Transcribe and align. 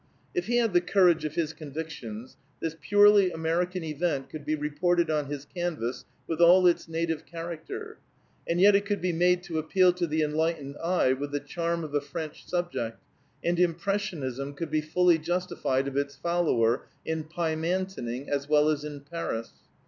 If 0.33 0.47
he 0.47 0.57
had 0.57 0.73
the 0.73 0.81
courage 0.81 1.25
of 1.25 1.35
his 1.35 1.53
convictions, 1.53 2.35
this 2.59 2.75
purely 2.81 3.29
American 3.29 3.83
event 3.83 4.31
could 4.31 4.43
be 4.47 4.55
reported 4.55 5.11
on 5.11 5.27
his 5.27 5.45
canvas 5.45 6.05
with 6.25 6.41
all 6.41 6.65
its 6.65 6.87
native 6.87 7.23
character; 7.27 7.99
and 8.47 8.59
yet 8.59 8.75
it 8.75 8.83
could 8.87 8.99
be 8.99 9.13
made 9.13 9.43
to 9.43 9.59
appeal 9.59 9.93
to 9.93 10.07
the 10.07 10.23
enlightened 10.23 10.75
eye 10.77 11.13
with 11.13 11.29
the 11.31 11.39
charm 11.39 11.83
of 11.83 11.93
a 11.93 12.01
French 12.01 12.47
subject, 12.47 12.97
and 13.43 13.59
impressionism 13.59 14.55
could 14.55 14.71
be 14.71 14.81
fully 14.81 15.19
justified 15.19 15.87
of 15.87 15.95
its 15.95 16.15
follower 16.15 16.87
in 17.05 17.23
Pymantoning 17.23 18.27
as 18.27 18.49
well 18.49 18.69
as 18.69 18.83
in 18.83 19.01
Paris. 19.01 19.51